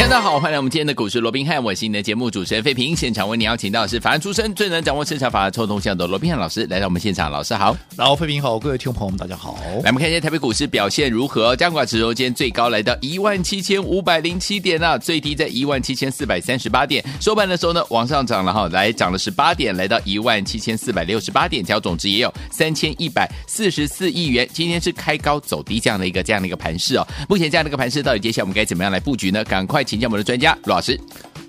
[0.00, 2.96] 大家好，欢迎来我们今天的股市罗宾汉，我是你的节目主持人费平。
[2.96, 7.30] 现场为你邀请到的是法案出身、最能掌握市场法案臭动向的罗宾汉老师来到我们现场。
[7.30, 9.56] 老师好，老费平好，各位听众朋友们大家好。
[9.84, 11.54] 来，我们看一下台北股市表现如何？
[11.54, 17.04] 加管指数今天最高来到一万七千五百零七点啊，最低在一万七千四百三十八点。
[17.20, 24.48] 收盘的时候呢，往上涨了哈，来涨了十八点，来到一万七千四百六十八点，调总值也有三千一百四十四亿元。
[24.52, 27.06] 今天是开高走低这样的一个这样的一个盘势哦。
[27.28, 29.44] 目前这样的一个盘势，到底接下来我们该怎么样来布局呢？
[29.44, 30.56] 赶快请教我们的专家。
[30.66, 30.96] 老师，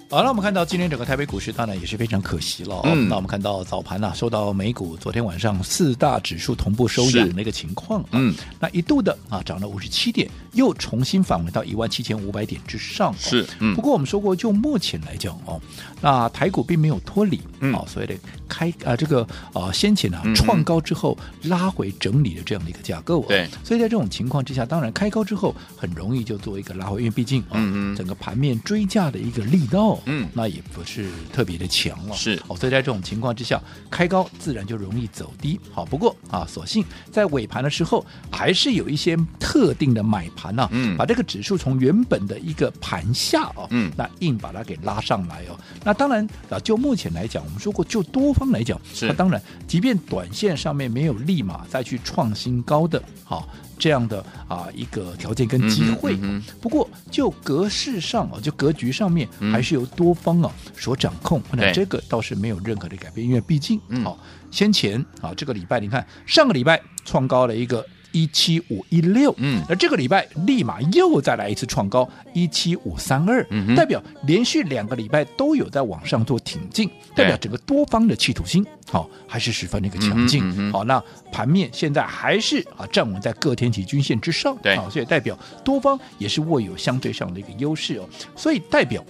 [0.09, 2.81] 好，了我们看到今天整个台北股市当然也是非常可惜了。
[2.85, 13.13] 嗯，那我们看到早盘呢，受到美股昨天晚上四大指数同步收阳的一个情况，嗯，那一度的啊涨了五十七点，又重新返回到一万七千五百点之上。
[13.15, 15.61] 是，嗯，不过我们说过，就目前来讲哦，
[16.01, 18.15] 那台股并没有脱离，嗯，所谓的
[18.51, 23.23] 开啊这个啊先前啊创高之后拉回整理的这样的一个架构。
[23.29, 27.95] 对，所以在这种情况之下，当然开高之后很容易就做一个拉回，因为毕竟嗯嗯。
[27.95, 32.41] 整个盘面追价的一个力道，嗯，那也不是特别的强了，是。
[32.47, 35.59] 哦，所以在这种情况之下，开高自然就容易走低。
[35.71, 45.59] 好，不过啊，所幸在尾盘的时候，还是有一些特定的买盘啊，嗯，把这个指数从原本的一个盘下哦，嗯，那硬把它给拉上来哦。
[45.83, 53.47] 那当然啊，就目前来讲，我们说过，就多方来讲，是那当然，即便短线上面没有立马再去创新高的，好。
[53.81, 61.41] 这样的啊一个条件跟机会，嗯嗯、不过就格式上啊，就格局上面，还是由多方啊所掌控。
[61.53, 67.83] 那、嗯、这个倒是没有任何的改变，因为毕竟好、嗯、先前啊这个礼拜，你看上个礼拜创高了一个。
[68.11, 89.03] 一七五一六，嗯，那这个礼拜立马又再来一次创高一七五三二，嗯，代表连续两个礼拜都有在往上做挺进，代表整个多方的企图心好、哦、还是十分的一个强劲，好、嗯嗯哦，那盘面现在还是啊站稳在各天体均线之上，对，好、哦，所以代表多方也是握有相对上的一个优势哦，所以代表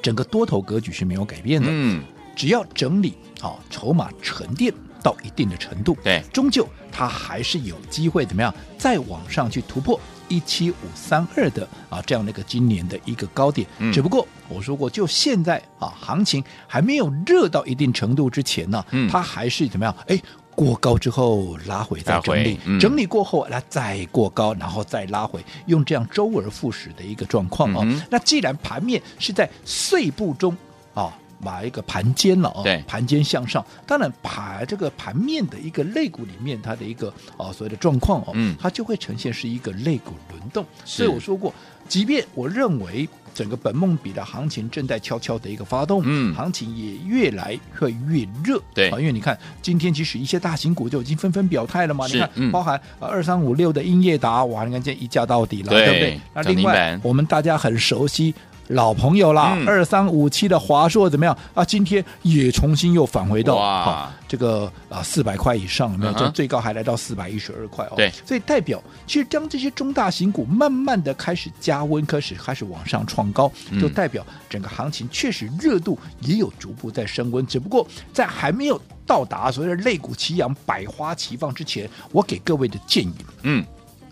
[0.00, 2.02] 整个多头格局是没有改变的，嗯，
[2.34, 4.72] 只要整理好、哦、筹码沉淀。
[5.02, 13.66] 到一定的程度，对，终究它还是有机会怎么样再往上去突破一七五三二的啊这样的一个今年的一个高点。
[13.78, 19.94] 嗯、只不过我说过，就现在啊行情还没有热到一定程度之前呢，嗯，它还是怎么样？
[20.06, 20.20] 哎，
[20.54, 27.80] 过高之后拉回再整理，嗯、整理过后来再过高，然后再拉回，用这样周而复始的一个状况哦。
[27.84, 30.56] 嗯、那既然盘面是在碎步中
[30.94, 31.12] 啊。
[31.42, 40.64] 把一个盘间了哦，对，盘间向上，当然盘这个盘面的一个肋骨里面，它的一个啊所谓的状况哦，嗯，它就会呈现是一个肋骨轮动。
[40.84, 41.52] 所以我说过，
[41.88, 48.88] 即便我认为整个本梦比的行情正在悄悄的一个发动，嗯，行情也越来会越热，对。
[48.90, 56.20] 啊，因为你看今天其实一些大型股就已经纷纷表态了嘛，你看，包含二三五六的英业达，哇，你看这一价到底了，对不对？
[56.34, 58.32] 那另外我们大家很熟悉。
[58.72, 61.64] 老朋友啦，二三五七的华硕怎么样啊？
[61.64, 66.12] 今天也重新又返回到啊这个啊四百块以上，有没有？
[66.14, 67.94] 这最高还来到四百一十二块哦。
[67.96, 73.50] 对，所以代表其实当这些中大型股慢慢的开始加温，开始开始往上创高，
[73.80, 77.46] 就代表整个行情确实热度也有逐步在升温。
[77.46, 83.64] 只不过在还没有到达所谓的肋骨齐扬、百花齐放之前，我给各位的建议，嗯。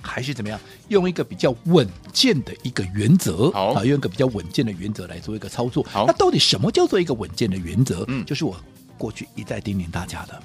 [0.03, 0.59] 还是怎么样？
[0.89, 5.85] 用一个比较稳健的一个原则，好啊，用一个比较稳健的原则来做一个操作。
[5.91, 8.05] 好，那到底什么叫做一个稳健的原则？
[8.09, 8.57] 嗯，就是我
[8.99, 10.43] 过去一再叮咛大家的，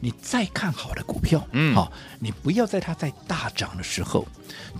[0.00, 4.26] 你再看好的股票，嗯，好，你不要在它在大涨的时候，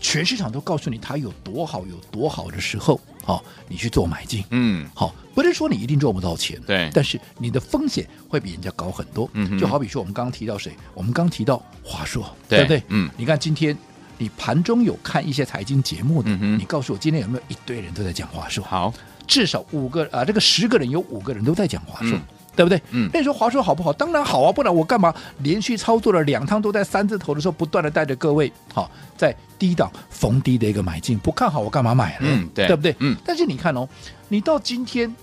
[0.00, 9.28] 全市场都告诉你它有多好有多好的时候，好，你去做买进，嗯，好，不是说你一定赚不到钱，对，但是你的风险会比人家高很多。
[9.32, 10.72] 嗯，就好比说我们刚刚提到谁？
[10.94, 12.82] 我们刚提到华硕，对不对？
[12.88, 13.76] 嗯，你看今天。
[14.18, 18.64] 你盘中有看一些财经节目的，嗯、你告诉我今天有没有一堆人都在讲华硕？
[18.64, 18.92] 好，
[19.26, 22.22] 至少五个啊，这个十个人有五个人都在讲华硕，嗯、
[22.54, 22.80] 对不对？
[22.90, 23.92] 嗯，那你说华硕好不好？
[23.92, 32.28] 当然好啊，不然我干嘛连续操作了两趟都在三字头的时候，不断的带着各位好在低档逢低的一个买进，不看好我干嘛买呢？
[32.28, 32.94] 嗯，对，对不对？
[33.00, 33.88] 嗯，但是你看哦，
[34.28, 35.14] 你到今天。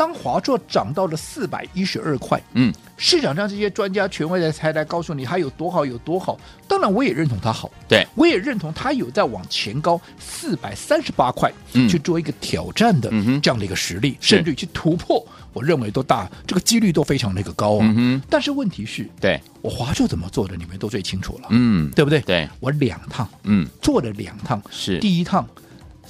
[0.00, 6.40] 当华硕涨到了四百一十二块，嗯，市场上这些专家权威的才来告诉你它有多好有多好。
[6.66, 11.52] 当然，我也认同它好，对，我也认同它有在往前高四百三十八块
[11.86, 13.10] 去做一个挑战的
[13.42, 17.94] 这样的一个实力，嗯、甚至于去突破，我认为都大，这个几率都非常的一个高啊。
[17.94, 19.38] 嗯、但是问题是，对。
[19.60, 22.20] 我华硕怎么做的，你们都最清楚了，嗯，对不对？
[22.22, 24.98] 对，我两趟，嗯，做了两趟，是。
[24.98, 25.46] 第一趟。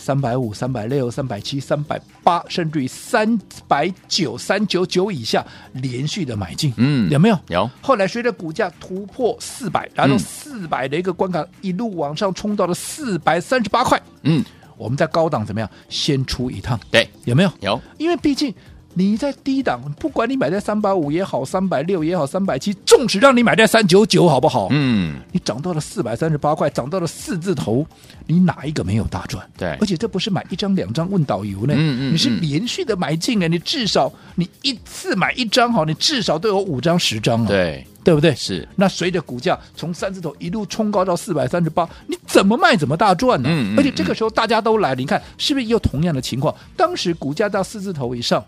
[0.01, 3.39] 三百五、三百六、三百七、三百八，甚至于三
[3.69, 5.45] 百九、三九九以下
[5.75, 7.39] 连续的买进，嗯，有没有？
[7.49, 7.71] 有。
[7.83, 14.43] 后来随着股价突破四百，然后四百的一个关卡，一路往上冲到了四百三十八块，嗯，
[14.79, 15.71] 我们在高档怎么样？
[15.91, 17.53] 先出一趟，对，有没有？
[17.61, 17.79] 有。
[17.99, 18.55] 因为毕竟。
[18.93, 24.67] 你在低档，不管你买在三百五也好，三百六也好，三百七，纵使让你买在三九九，好不好？
[24.73, 27.87] 嗯，你涨到了四百三十八块，涨到了四字头，
[28.27, 29.49] 你哪一个没有大赚？
[29.57, 38.35] 对，而且这不是买一张两张问导游呢，嗯嗯，你是连续的买进啊，你至少你一次买一张好，你至少都有五张十张啊，对，对不对？
[38.35, 38.69] 是。
[38.75, 43.49] 那随着股价从三字头一路冲高到四百三十八，你怎么卖怎么大赚呢？
[43.49, 46.53] 嗯，嗯，嗯，而且这个时候大家都来，你看是不是又同样的情况？
[46.77, 48.45] 当时股价到四字头以上。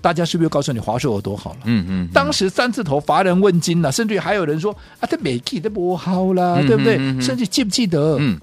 [0.00, 1.58] 大家是不是又告诉你华硕有多好了？
[1.64, 6.96] 嗯嗯，当时三字头乏人问津了，甚至于还有人说啊，这美 K 都不好了，对不对？
[7.20, 8.16] 甚至记不记得？
[8.18, 8.38] 嗯，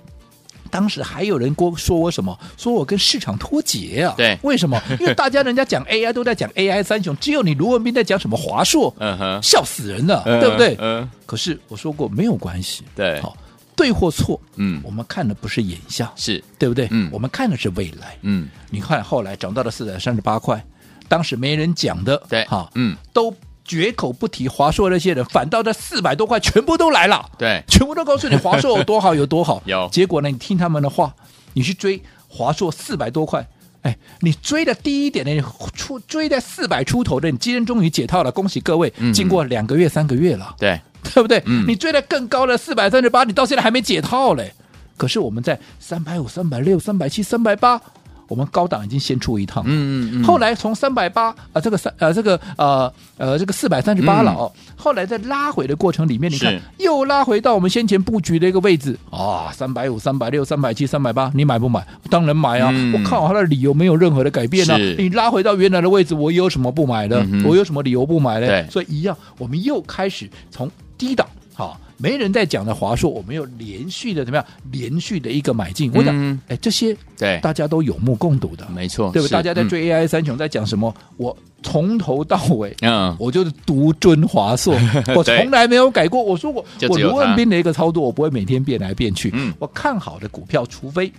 [0.70, 2.38] 当时还有人说说我什么？
[2.58, 4.14] 说我跟市场脱节啊？
[4.18, 4.82] 对，为什么？
[5.00, 8.94] 因为大家人家讲 AI 都在讲 AI 三雄，只有你卢文斌在讲什么华硕？
[9.00, 10.76] 嗯哼，笑死人了，对不对？
[10.80, 11.10] 嗯。
[11.26, 13.36] 可是我说过没有关系，对，好，
[13.76, 16.88] 对或错，嗯，我们看的不是眼下，是对不对？
[16.92, 20.64] 嗯，我们看的是未来，嗯，你看后来涨到了四百三十八块。
[21.08, 29.62] 当时没人讲的，对，哈，嗯，都绝口不提华硕那些人，反倒这四百多块全部都来了，对，全部都告诉你华硕有多好有多好。
[29.68, 31.14] 有，结果呢，你听他们的话，
[31.54, 33.46] 你去追华硕四百多块，
[33.82, 35.44] 哎，你追的低一点的，你
[35.74, 41.42] 出追在四百出头的，你今天终于解套了，恭喜各位，嗯、经过两个月三个月了，对，对不对？
[41.46, 44.54] 嗯、你追的更高的四百三十八，你到现在还没解套嘞。
[44.96, 47.82] 可是我们在三百五、三百六、三百七、三百八。
[48.28, 61.86] 我们高档已经先出一趟，嗯嗯嗯，后来从三百八啊，这个三呃这个呃呃这个四百三十八了哦，嗯、后来在拉回的过程里面，你看又拉回到我们先前布局的一个位置啊，三百五、三百六、三百七、三百八，你买不买？
[62.10, 62.70] 当然买啊！
[62.74, 64.78] 嗯、我看好它的理由没有任何的改变啊。
[64.98, 67.20] 你拉回到原来的位置，我有什么不买的？
[67.32, 68.48] 嗯、我有什么理由不买呢？
[68.48, 71.80] 对所以一样，我们又开始从低档好。
[71.98, 74.46] 没人在讲的华硕，我们有连续的怎么样？
[74.72, 79.32] 连续的一个买进，我讲，哎，这些对大家都有目共睹的，没错，对不对？
[79.32, 80.94] 大家在追 AI 三雄，在讲什么？
[81.18, 84.78] 我从头到尾，嗯，我就是独尊华硕，
[85.16, 86.22] 我从来没有改过。
[86.24, 89.32] 我说过，我卢文斌的一个操作，我不会每天变来变去。
[89.34, 91.12] 嗯，我看好的股票，除非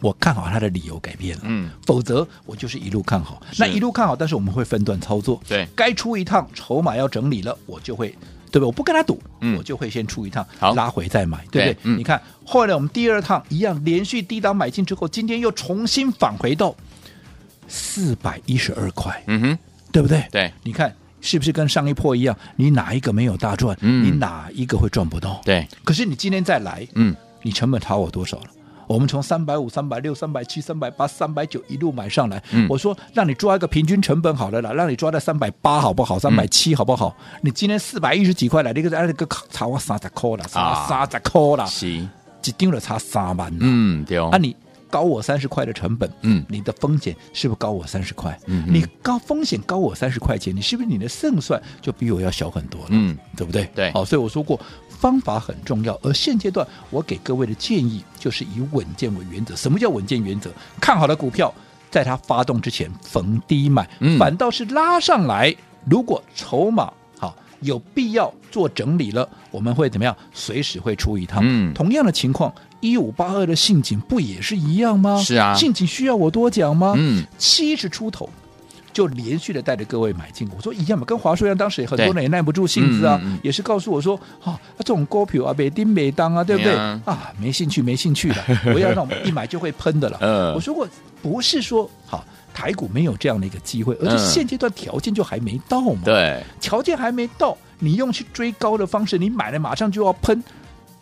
[0.00, 3.42] 我看好它的理由改变了，嗯，否则我就是一路看好。
[3.58, 8.14] 那一路看好，但是我们会分段操作，对，该出一趟筹码要整理了，我就会。
[8.56, 8.66] 对不对？
[8.66, 11.76] 我不跟他赌，嗯、我就会先出一趟，好拉回再买，对不对？
[11.82, 16.74] 嗯、你看，后来我们第二趟一样，连续低档买进之后，今天又重新返回到
[17.68, 19.58] 四百一十二块，嗯哼，
[19.92, 20.26] 对不对？
[20.30, 22.34] 对，你看是不是跟上一波一样？
[22.56, 23.76] 你哪一个没有大赚？
[23.82, 25.42] 嗯、你哪一个会赚不到？
[25.44, 25.68] 对。
[25.84, 28.46] 可是你今天再来，嗯，你成本差我多少了？
[28.86, 32.42] 我们从三百五、三百六、三百七、三百八、三百九一路买上来。
[32.52, 36.18] 嗯、我说让你抓一个平均成本好了啦，让你抓在三百八好不好？
[36.18, 37.16] 三百七好不好？
[37.18, 43.52] 嗯、你今天四百一十几块来，那个那个差我三十块了，差三十块了，是，一丢了差三万。
[43.60, 44.28] 嗯，对哦。
[44.30, 44.54] 啊，你
[44.88, 48.38] 高我三十块的成本，嗯，你的风险是不是高我三十块？
[48.46, 52.88] 嗯，你高风险高我三十块钱，你是不是你的胜算就比我要小很多了？
[52.90, 53.68] 嗯，对不对？
[53.74, 53.90] 对。
[53.92, 54.58] 好，所以我说过。
[54.98, 59.54] 方法很重要，而现阶段我给各位的建议就是以稳健为原则。
[59.54, 60.50] 什么叫稳健原则？
[60.80, 61.52] 看好的股票，
[61.90, 70.16] 在它发动之前逢低买，嗯、反倒是拉上来，如果筹码好有必要做整理了，我们会怎么样？
[70.32, 71.42] 随时会出一趟。
[71.44, 75.22] 嗯、同样的情况，一五八二的信景不也是一样吗？
[75.22, 76.94] 是啊，信景需要我多讲吗？
[76.96, 78.28] 嗯，七十出头。
[78.96, 86.74] 就连续的带着各位买进，我说一样嘛，跟华硕一样，当时也很多人也耐不住性子啊，嗯嗯、也是告诉我说，啊，这种股票啊，没丁没当啊，对不对？
[86.74, 88.36] 啊，啊，没兴趣，没兴趣的，
[88.72, 90.16] 不要让我们一买就会喷的了。
[90.22, 90.88] 嗯、我说过，
[91.20, 92.24] 不是说好
[92.54, 96.00] 台股没有这样的一个机会，而是现阶段条件就还没到嘛。
[96.02, 100.42] 对，条件还没到，你用去追高的方式，你买了马上就要喷。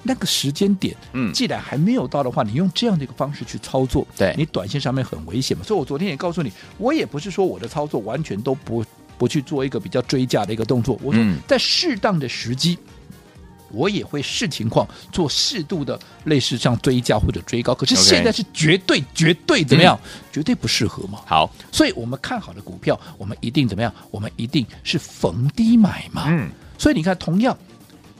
[0.04, 5.64] 那个时间点，嗯，既然还没有到的话，你用这样的一个方式去操作，对你短线上面很危险嘛。
[5.64, 8.84] 所以我昨天也告诉你，我也不是说我的操作完全都不
[9.18, 10.98] 不去做一个比较追价的一个动作。
[11.02, 12.78] 我说在适当的时机，
[13.70, 17.74] 我也会视情况做适度的类似像追价或者追高。
[17.74, 19.98] 可是现在是绝对绝对怎么样？
[20.04, 21.20] 嗯、绝对不适合嘛。
[21.26, 23.92] 好，所以我们看好的股票，我们一定怎么样？
[24.10, 26.26] 我们一定是逢低买嘛。
[26.28, 27.56] 嗯，所以你看，同样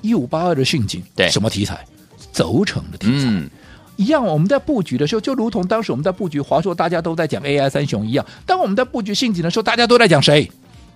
[0.05, 1.83] 一五八二的信景，对，什么题材？
[2.31, 3.27] 轴承的题材。
[3.29, 3.49] 嗯
[3.97, 8.27] 一样，我们在布局的时候，就如同当时我们在布局华硕，大家都在讲 AI 三雄一样。
[8.45, 10.51] 当我们在布局信景的时候，大家都在讲谁？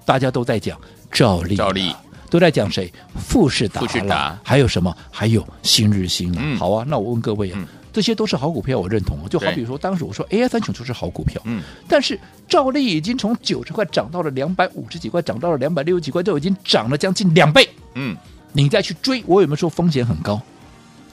[0.05, 0.77] 大家都在讲
[1.13, 1.95] 赵丽，赵丽
[2.29, 2.93] 都在讲谁？
[3.17, 4.93] 富士达，富士达，还有什么？
[5.13, 6.41] 还有新日新、啊。
[6.43, 9.17] 嗯、好啊，那我问各位啊，嗯、这些都是好股票，我认同。
[9.29, 17.69] 就好比说，当时我说 AI 三雄就是好股票，嗯，但是赵丽已经从九十块涨到了两百五十几块，涨到了两百六十几块，都已经涨了将近两倍。
[17.95, 18.17] 嗯，
[18.53, 20.41] 你再去追，我有没有说风险很高？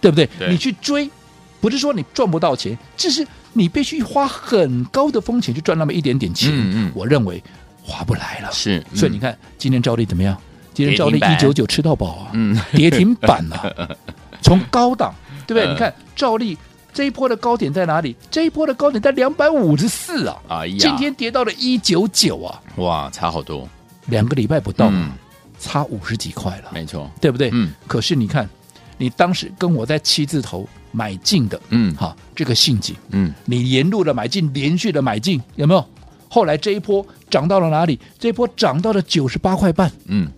[0.01, 0.27] 对不对？
[0.37, 1.09] 对你去追。
[1.61, 6.51] 不是说你赚不到钱，只是你必须花很高的风险去赚那么一点点钱。
[6.53, 7.41] 嗯嗯，我认为
[7.81, 8.51] 划不来了。
[8.51, 10.37] 是，嗯、所以你看今天照例怎么样？
[10.75, 13.89] 今天照例一九九吃到饱啊，嗯，跌停板啊，
[14.43, 15.15] 从高档
[15.47, 15.63] 对不对？
[15.65, 16.55] 呃、你看照例
[16.93, 18.15] 这一波的高点在哪里？
[18.29, 23.67] 这一波的高点在两百五十四啊，啊，今天跌到了一九九啊，哇，差好多，
[24.07, 25.09] 两个礼拜不到，嗯、
[25.65, 27.49] 差五十几块了，没错，对不对？
[27.53, 28.47] 嗯，可是你看，
[28.97, 30.67] 你当时跟我在七字头。
[30.97, 35.85] 买进的，嗯，好，这个信景，嗯，你沿路的买进，连续的买进，有没有？
[36.29, 37.99] 后来这一波涨到了哪里？
[38.17, 40.31] 这一波涨到了九十八块半，嗯，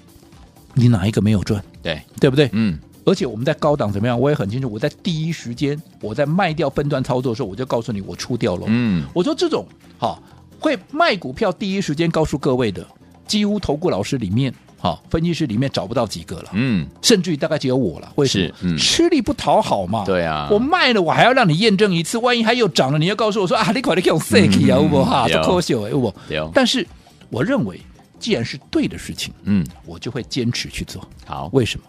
[0.74, 1.63] 你哪一个没有赚？
[1.84, 2.50] 对，对不对？
[2.53, 4.19] 嗯，而且我们在高档怎么样？
[4.19, 9.63] 我也很清楚，我在第一时间我在卖掉分段操作的时候，我就告诉你我出掉了，嗯，我说这种
[10.00, 10.19] 好
[10.60, 12.84] 会卖股票第一时间告诉各位的，
[13.27, 14.51] 几乎投顾老师里面。
[14.79, 18.12] 好，分析师里面找不到几个了，嗯，甚至于大概只有我了。
[18.15, 18.48] 为什么？
[18.48, 20.05] 是嗯、吃力不讨好嘛。
[20.05, 26.13] 对啊，我卖了，我还要让你验证一次，万一还又涨了，你要告诉我说啊，你快点给我塞起啊，不哈，不可惜哎，不。
[26.53, 26.86] 但是
[27.29, 27.81] 我认为，
[28.19, 31.05] 既然是对的事情，嗯，我就会坚持去做。
[31.25, 31.86] 好，为什么？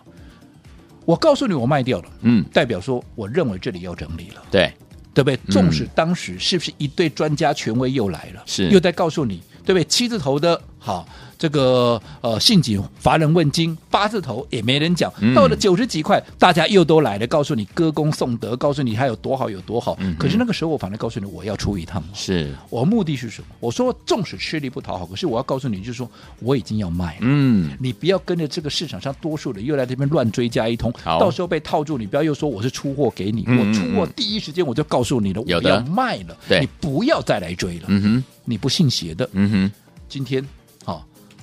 [1.04, 4.73] 我告诉你，我卖掉了，嗯，代表说我认为这里要整理了，对，
[5.12, 5.37] 对不对？
[5.50, 9.85] 纵使当时是不是一对专家权威又来了，是又在告诉你，对不对？
[9.85, 11.07] 七字头的，好。
[11.38, 15.12] 这个呃，信景乏人问津，八字头也没人讲。
[15.21, 19.97] 嗯、到了九十几块，大家又都来了，告诉你歌功颂德，告诉你还有多好有多好。
[20.00, 22.02] 嗯、可是那个时候，我反正告诉你，我要出一趟。
[22.12, 23.47] 是我目的是什么？
[23.61, 27.21] 我说，纵使吃力不讨好，可是我要告诉你，就是说我已经要卖了。
[27.21, 37.85] 嗯，你不要跟着这个市场上多数的又来这边乱追加一通，到时候被套住，你不要又说我是出货给你，嗯、我出货第一时间我就告诉你了，我要卖了，对你不要再来追了。
[37.87, 39.28] 嗯哼，你不信邪的。
[39.35, 39.73] 嗯哼，
[40.09, 40.45] 今天。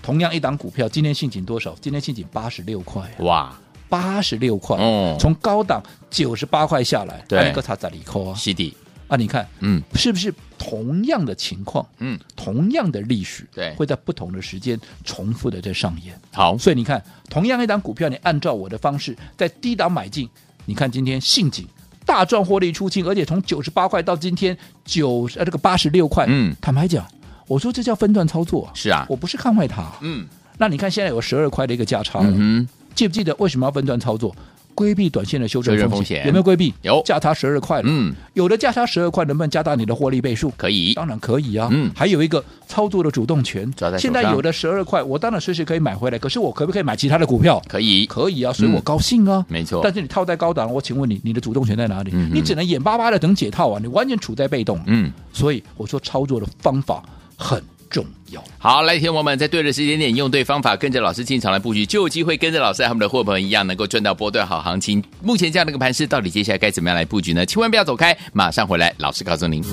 [0.06, 1.76] 同样一档股票，今天信景多少？
[1.82, 3.52] 今天信景八十六块，哇，
[3.90, 5.82] 八十六块，哦，从高档
[6.12, 8.72] 九十八块下来，对，个差在里扣啊，是的
[9.08, 11.84] 啊，你看，嗯，是不是同样的情况？
[11.98, 16.16] 嗯，同样的历史，对，会在不同的时间重复的在上演。
[16.32, 20.30] 好，所以你看，同样一档股票，你按照我的方式在低档买进，
[20.66, 21.68] 你看今天信景
[22.06, 27.04] 大赚获利出清，而且从九十八块到今天九呃这个八十六块，嗯，坦白讲。
[27.48, 29.84] 我说这叫分段操作，是啊，我不是看坏它。
[30.02, 30.26] 嗯，
[30.58, 34.36] 那你看现在有十二块的一个价差了，嗯，记不记得为什么要分段操作？
[34.74, 36.74] 规避短线的修正风险，有没有规避？
[36.82, 40.52] 有，价差十二块了，嗯，有的价差十二块，能不能加大你的获利倍数？
[40.58, 41.70] 可以，当然可以啊。
[41.72, 46.20] 嗯，还有一个操作的主动权，现在有的十二块，我当然随时可以买回来。
[46.20, 47.62] 可是我可不可以买其他的股票？
[47.70, 49.80] 可以，可以啊，所以我高兴啊，没错。
[49.82, 52.12] 但是你套在高档，我请问你，你的主动权在哪里？
[52.34, 54.78] 你只能眼巴巴的等解套啊，你完全处在被动。
[54.88, 57.02] 嗯，所以我说操作的方法
[57.38, 57.64] 很。
[57.88, 58.44] 重要。
[58.58, 65.02] 好，来，天王们在对的时间点，用对方法，跟着老师进场来布局，就有机会跟着老师和我们的伙伴一样，能够赚到波段好行情。
[65.22, 67.46] 目前这样的一个盘势，到底接下来该怎么样来布局呢？
[67.46, 69.64] 千万不要走开，马上回来，老师告诉您。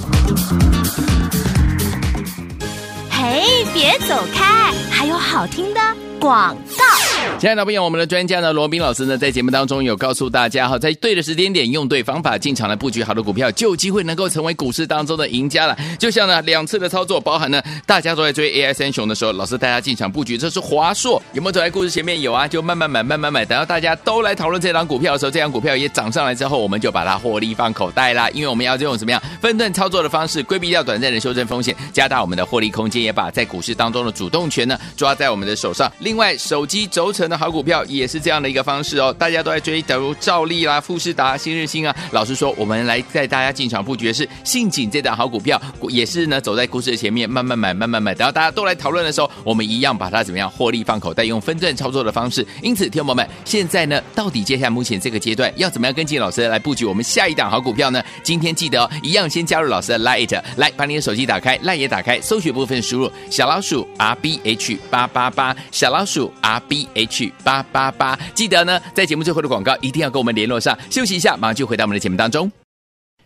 [3.11, 5.81] 嘿，别走开，还有好听的
[6.21, 7.12] 广告。
[7.39, 15.77] 亲爱的朋友，我们的专家呢，罗宾老师呢，在节目当中有告诉大家哈，在对的时间点，用对方法进场来布局好的股票，就有机会能够成为股市当中的赢家了。
[15.99, 22.21] 就像呢，两次的操作，包含呢， 大家都在追 AI 三雄的时候，老师带大家进场布局，这是华硕，有没有走在故事前面？
[22.21, 28.31] 有啊，就慢慢买，慢慢买，等到大家都来讨论这档股票的时候，这档股票也涨上来之后，我们就把它获利放口袋啦。
[28.31, 35.91] 因为我们要用怎么样分段操作的方式，规避掉短暂的修正风险，加大我们的获利空间，也把在股市当中的主动权呢抓在我们的手上。
[35.99, 41.95] 另外，手机轴成的好股票也是这样的一个方式哦，大家都在追，假如兆利啦、富士达、新日兴啊。
[42.11, 48.15] 老实说，我们来带大家进场布局的是信景这档好股票，也是呢走在股市的前面，慢慢买，慢慢买。
[48.15, 52.47] 等到大家都来讨论的时候，我们一样把它怎么样获利放口袋，用分段操作的方式。
[52.63, 58.03] 因此，听众朋友们，现在呢，到底接下来目前这个阶段要怎么样跟进老师来布局我们下一档好股票呢？
[58.23, 67.02] 今天记得哦，一样先加入老师的 Light，来把你的手机打开，Lite 也打开，搜寻部分输入小老鼠 R B H 八八八，小老鼠 R B H。
[67.03, 68.19] H 八八八。
[68.35, 70.77] 记得呢，在节目最后的广告一定要跟我们联络上。
[70.91, 72.51] 休息一下，马上就回到我们的节目当中。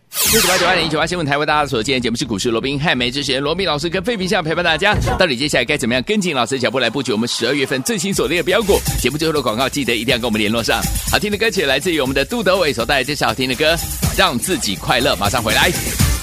[0.09, 4.95] 四九八九八零一九八新闻台为大家所见，节目是股市罗宾汉梅之前罗宾老师跟费平相陪伴大家。
[5.19, 8.79] 到底接下来该怎么样跟紧老师的脚步来布局我们十二月份最新锁定的标股？
[8.99, 10.81] 节目最后的广告记得一定要跟我们联络上。
[11.11, 13.75] 好听的歌曲来自于我们的杜德伟所带来这首好听的歌，
[14.17, 15.13] 让自己快乐。
[15.17, 16.16] 马上回来。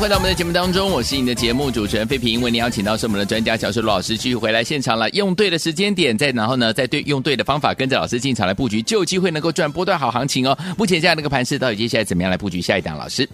[0.00, 5.10] 回到我们的节目当中，我是你的节目主持人费平，为您邀请到是我们的专家小树老师，继续回来现场了。
[5.10, 10.56] 用对的时间点，再然后呢，再对用对的方法，跟着老师进场来布局，就有机会能够赚波段好行情哦。
[10.78, 12.96] 目前这样的一个盘势，到底接下来怎么样来布局下一档？
[12.96, 13.28] 老师，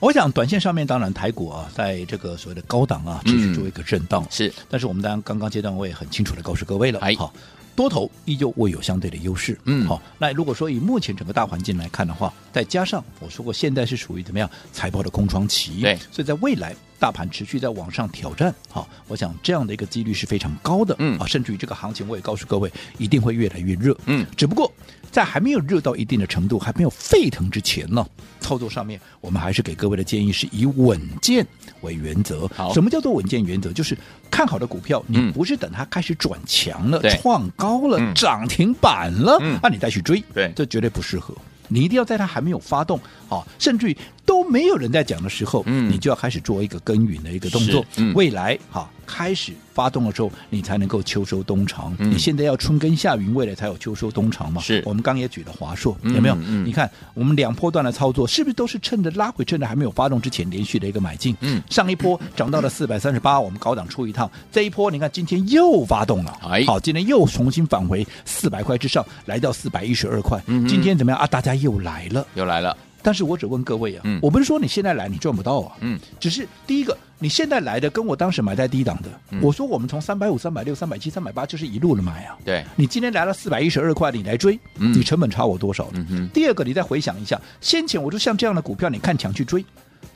[0.00, 7.32] 我想短线上面当然台股啊，在这个所谓的高档啊，持续做一个震荡、嗯、是，但是我们当然刚刚阶段我也很清楚的告诉各位了，哎，好。
[7.76, 10.02] 多头依旧会有相对的优势，嗯，好。
[10.18, 24.70] 那如果说以目前整个大环境来看的话，再加上我说过，现在是属于怎么样财报的空窗期，对，所以在未来大盘持续在往上挑战，好，我想这样的一个几率是非常高的，嗯，啊，甚至于这个行情我也告诉各位，一定会越来越热，嗯，只不过
[25.10, 28.06] 在还没有热到一定的程度，还没有沸腾之前呢，
[28.38, 31.44] 操作上面我们还是给各位的建议是以稳健
[31.80, 32.46] 为原则。
[32.54, 33.72] 好，什么叫做稳健原则？
[33.72, 33.96] 就是。
[34.30, 41.34] 看好的股票，你不是等它开始转强了、嗯、创高了、嗯、涨停板了，那、嗯啊、你再去追，对，这绝对不适合。
[41.66, 43.96] 你一定要在它还没有发动啊，甚至于
[44.30, 47.84] 都没有人在讲的时候，嗯，你就要开始做一个耕耘的一个动作。
[47.96, 51.92] 嗯、未来哈、啊、开始发动的时候，你才能够秋收冬藏。
[51.98, 54.62] 嗯、你现在要春耕夏耘，未来才有秋收冬藏嘛。
[54.62, 56.36] 是，我们刚也举了华硕，有没有？
[56.46, 61.36] 嗯、你看我们两波段的操作，是不是都是趁着拉回，趁着还没有发动之前，连续的一个买进？
[61.40, 64.30] 嗯，上一波涨到了四百三十八，我们高档出一趟。
[64.52, 70.40] 这一波你看今天又发动了，哎，好，今天又重新返回四百块之上，来到四百一十二块。
[70.46, 71.26] 嗯，今天怎么样啊？
[71.26, 71.50] 大家。
[71.60, 72.76] 又来了，又来了。
[73.02, 82.36] 但是我只问各位啊，嗯、我不是说你现在来你赚不到啊，嗯，只是第一个，你现在来的跟我当时买在低档的，嗯、我说我们从三百五、三百六、三百七、三百八就是一路的买啊。
[82.44, 85.88] 对，你今天来了四百一十二块，你来追，嗯、你成本差我多少？
[85.94, 86.28] 嗯哼。
[86.28, 89.64] 第二个，你再回想一下，先前我就像这样的股票，你看强去追，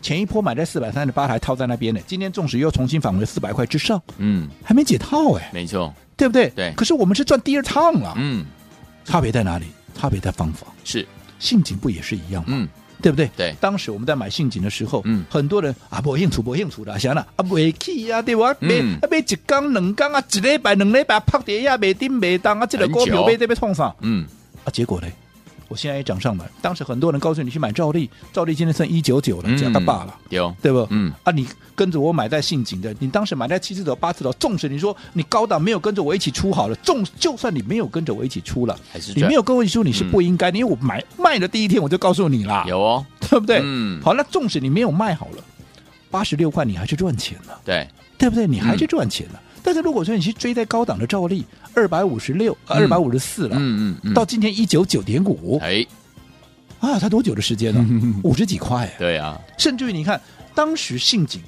[0.02, 6.50] 前一波买在四百三十八还套在那边呢，今天纵使又重新返回四百块之上，嗯，还没解套哎，没错，对不对？
[6.50, 6.72] 对。
[6.76, 8.44] 可是我们是赚第二趟了，嗯，
[9.04, 9.66] 差别在哪里？
[9.96, 11.06] 差别在方法是。
[11.38, 12.48] 信景不也是一样吗？
[12.50, 12.68] 嗯，
[13.02, 13.30] 对不对？
[13.36, 18.54] 对，当时我们在买信景的时候，嗯，很多人啊，不兴趣，不兴趣的，想了啊，不会去啊，对吧？
[18.60, 24.26] 买啊，买一缸两缸啊，一礼拜两礼拜拍跌呀，没顶没当啊，这个股票被这边冲上，嗯，
[24.64, 25.08] 啊，结果呢？
[25.68, 30.54] 我现在也涨上来，当时很多人告诉你去买兆利，兆利今天剩一九九了，讲他罢了，有。
[30.62, 30.86] 对不？
[30.90, 31.12] 嗯。
[31.22, 43.60] 啊，你跟着我买在信景的，你当时买在七字头、八字头，纵使你说你高档没有跟着我一起出好了，纵就算你没有跟着我一起出了，还是你没有跟我一起出，你是不应该的，因为我买卖的第一天我就告诉你啦，有哦，对不对？
[43.62, 45.44] 嗯，好，那纵使你没有卖好了，
[46.10, 47.88] 八十六块你还是赚钱了，对。
[48.16, 48.46] 对不对？
[48.46, 49.42] 你还是赚钱了。
[49.60, 55.84] 但是如果说你去追在高档的兆利，二百五十六、二百五十四了，嗯嗯，到今天一九九点五，哎。
[56.80, 57.84] 啊，才多久的时间呢？
[58.22, 58.92] 五十几块。
[58.98, 60.20] 对啊，甚至于你看，
[60.54, 61.40] 当时信景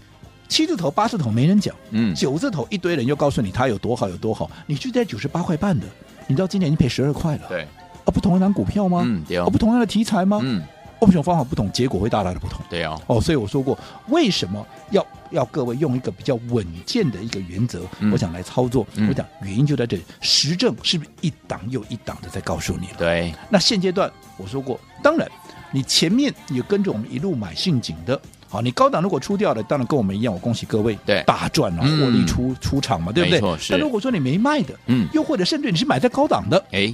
[0.48, 5.84] 七字头、八字头没人讲，嗯，九字头一堆人又告诉你它有多好有多好，你就在九十八块半的，
[6.26, 7.42] 你知道今年已经赔十二块了。
[7.48, 9.02] 对，啊，不同一档股票吗？
[9.04, 10.40] 嗯，对啊，不同样的题材吗？
[10.42, 10.62] 嗯，
[11.00, 12.60] 为什么方法不同，结果会大大的不同？
[12.70, 13.78] 对啊，哦，所以我说过，
[14.08, 18.86] 为什么要要各位用一个比较稳健的一个原则，嗯、我想来操作。
[18.94, 22.94] 嗯、我讲原因就在这里，实证是不是一档又一档的在告诉你了？
[22.98, 24.80] 对，那现阶段我说过。
[25.02, 25.28] 当然，
[25.70, 33.38] 你前面也跟着我们一路买陷阱的，好，你高档如果出掉了，当然跟我们一样，我恭喜各位，对，大赚了，获利出、嗯、出场嘛，对不对？
[33.38, 33.72] 没错，是。
[33.72, 36.92] 但如果说你没卖的，嗯，又或者甚至你是买在高档的，哎，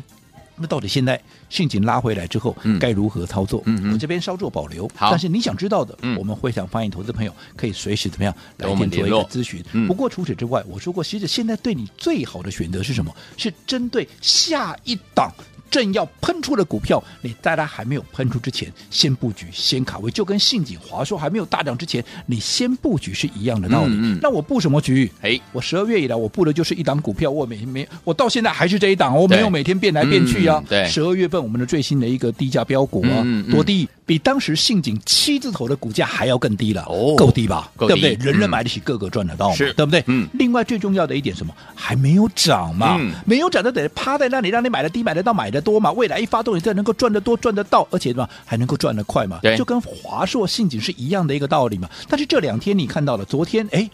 [0.63, 1.21] 那到底现在
[1.51, 3.63] 陷阱拉回来之后，嗯、该如何操作？
[3.93, 4.89] 我这边稍作保留。
[4.95, 9.63] 好，但是你想知道的，嗯、我们会想欢迎投资朋友可以随时怎么样来电做一个咨询。
[9.73, 13.13] 嗯、不过除此之外，我说过，其实现在对你最好的选择是什么？
[13.37, 15.33] 是针对下一档。
[15.73, 23.95] 正要喷出的股票，你在它还没有喷出之前，先布局，先卡位，就跟信景华硕还没有大涨之前，你先布局是一样的道理。
[23.95, 25.11] 嗯嗯，那我布什么局？
[25.23, 30.63] 哎，我十二月以来我布的就是一档股票，我每没我到现在还是这一档，我没有每天变来变去啊。
[30.87, 37.73] 十二月份我们的最新的一个低价标股啊，多低，比当时信景七字头的股价还要更低了，哦，够低吧？
[37.79, 38.13] 对不对？
[38.21, 40.05] 人人买得起，个个赚得到嘛，是对不对？
[40.07, 40.29] 嗯。
[40.35, 41.55] 另外最重要的一点什么？
[41.75, 45.91] 还没有涨嘛，嗯、没有涨就得趴在那里，让你买的低，买得到，买的多嘛。
[45.93, 51.89] 未来一发动，你再能够赚得多，赚得到，而且嘛还能够赚得快嘛，对就跟华硕、信景是一样的一个道理嘛。
[52.07, 53.89] 但是这两天你看到了，昨天哎，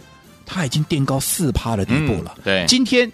[0.44, 3.08] 它已经垫高四趴的地步了，嗯、对，今天。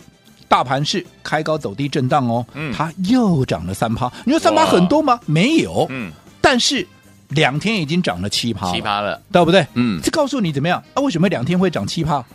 [0.46, 4.12] 大盘是开高走低震荡哦，嗯，它又涨了三趴。
[4.24, 5.18] 你说三趴很多吗？
[5.26, 6.86] 没有，嗯，但是
[7.34, 9.66] 两天已经涨了七趴，七趴了，对不对？
[9.74, 10.82] 嗯，这告诉你怎么样？
[10.94, 12.16] 啊，为什么两天会涨七趴？
[12.16, 12.26] 啊，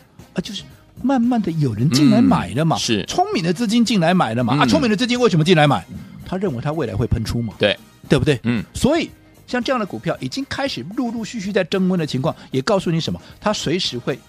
[0.44, 0.64] 就是
[1.02, 4.58] 慢慢的有人进来买了嘛，是聪明的资金进来买了嘛。
[4.62, 5.86] 啊，聪明的资金为什么进来买？
[6.26, 8.40] 他认为他未来会喷出嘛，对，对不对？
[8.44, 9.10] 嗯，所以
[9.48, 13.20] 像这样的股票已经开始陆陆续续在增温的情况，也告诉你什么？
[13.42, 14.20] 它随时会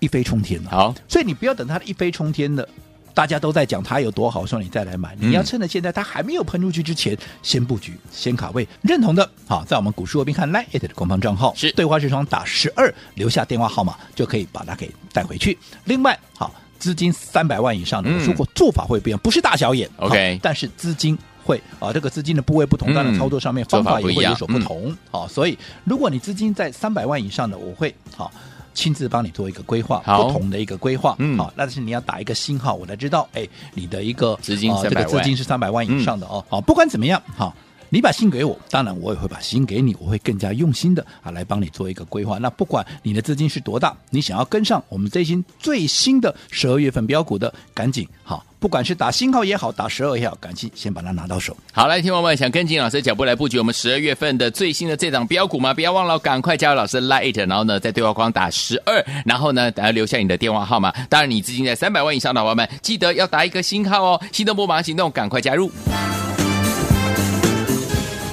[0.00, 0.70] 一飞冲天了。
[0.70, 2.68] 好，所以你不要等它一飞冲天的。
[3.14, 8.66] 大家都在讲它有多好，说你再来买，你要趁着现在它还没有喷出去之前，先布局，先卡位。
[8.82, 15.56] 认同的，好，在我们股市罗宾汉 LINE@ 的官方账号是对话视窗打十二，留下电话号码就可以把它给带回去。
[15.84, 24.92] 另外，好，资金三百万以上的，我说过做法会不一样，不是大小眼，OK，但是资金会啊，这个资金的部位不同，当然操作上面方法也会有所不同。
[25.12, 28.32] 好，所以如果你资金在三百万以上的，我会好。
[28.74, 37.54] 亲自帮你做一个规划，不同的一个规划，嗯，好，那但是你要打一个星号，我才知道，哎，你的一个资金、呃，这个资金是三百万以上的哦，好、嗯，不管怎么样，好，
[37.88, 42.36] 你把心给我，当然我也会把心给你，我会更加用心的啊来帮你做一个规划。
[42.38, 48.44] 那不管你的资金是多大，你想要跟上我们最新最新的十二月份标股的，赶紧好。
[48.64, 51.54] 不管是打星号也好，打十二也好，赶紧先把它拿到手。
[51.70, 55.74] 好，来，听众们想跟紧老师的脚步来布局我们十二月份的最新的这档标股吗？
[55.74, 60.90] 不要忘了，赶快加入老师 Lite，然后呢，在对话框打十二，然后呢，等下留下你的电话号码。
[61.10, 64.20] 当然，你资金在三百万以上的伙伴们，记得要打一个星号哦。
[64.32, 65.70] 心动不马上行动，赶快加入。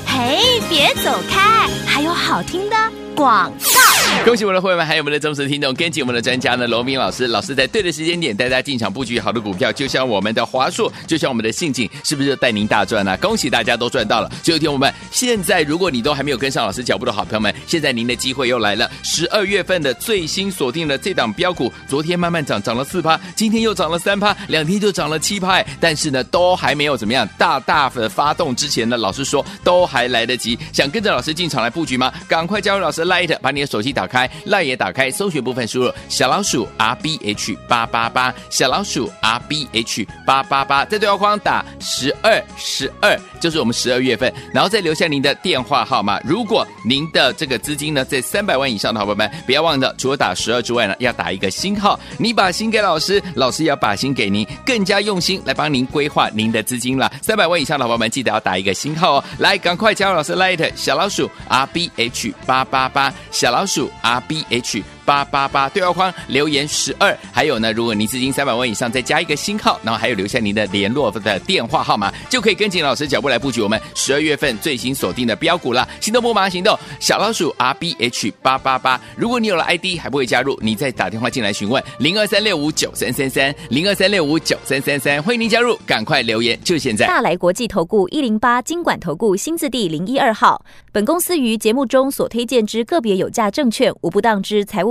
[0.05, 2.75] 嘿，别走开，还有好听的
[3.17, 4.00] 广告。
[4.25, 7.27] 恭喜我们的会员们，还有我们的忠实听众，跟紧我们的专家呢，罗明老师。
[7.27, 13.17] 老师在对的时间点带大家进场布局好的股票，就像我们的华硕，就像我们的信景，是不是带您大赚呢、啊？
[13.17, 14.31] 恭喜大家都赚到了！
[14.43, 18.89] 最后听我们，现在如果你都还没有跟上老师脚步的好朋友们，现在您的机会又来了。
[19.03, 25.63] 十二月份的最新锁定了这档标股，昨天慢慢涨，涨了四趴，今天又涨了三趴，两天就涨了七趴。
[25.79, 30.57] 但是呢，都还没有怎么样大大的发动之前呢，老师说都还来得及。
[30.71, 32.13] 想跟着老师进场来布局吗？
[32.27, 34.27] 赶快加入老师 Light，把你的手机打打开。
[34.45, 46.19] 赖也打开，搜寻部分输入小老鼠 R B H 八八八，小老鼠 R B H 八八八，在对话框打十二十二，就是我们十二月份，然后再留下您的电话号码。
[46.23, 51.99] 如果您的这个资金呢在三百万以上的伙伴们，不要忘了，除了打十二之外呢，要打一个星号。
[52.17, 57.11] 你把心给老师，老师要把心给您，更加用心来帮您规划您的资金了。
[57.21, 59.23] 三百万以上的伙伴们，记得要打一个星号哦。
[59.37, 64.45] 来，赶快加入老师 Light 小老鼠 R B H 八八八，小老鼠 R B。
[64.49, 75.87] H 八八八对话框留言十二，还有呢，如果您资金三百万以上，再加一个星号，然后还有留下您的联络的电话号码，就可以跟紧老师脚步来布局我们十二月份最新锁定的标股了。
[76.01, 78.99] 行动不忙行动，小老鼠 R B H 八八八。
[79.15, 87.07] 如果你有了 ID 还不会加入，你再打电话进来询问零二三六五九三三三零二三六五九三三三，欢迎您加入，赶快留言，就现在。
[87.07, 94.41] 大来国际投顾一零八金管投顾新字第零一二号，本公司于节目中所推荐之个别有价证券无不当。
[94.41, 94.90] 之财务